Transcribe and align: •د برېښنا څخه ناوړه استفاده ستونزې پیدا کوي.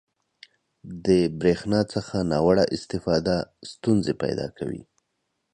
•د 1.05 1.07
برېښنا 1.39 1.81
څخه 1.93 2.15
ناوړه 2.31 2.65
استفاده 2.75 3.35
ستونزې 3.71 4.13
پیدا 4.23 4.47
کوي. 4.57 4.83